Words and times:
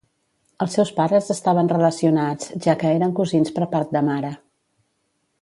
Els 0.65 0.77
seus 0.77 0.91
pares 0.99 1.29
estaven 1.33 1.69
relacionats 1.73 2.49
ja 2.67 2.75
que 2.85 2.91
eren 3.01 3.15
cosins 3.21 3.55
per 3.59 3.69
part 3.77 3.95
de 3.99 4.05
mare. 4.09 4.35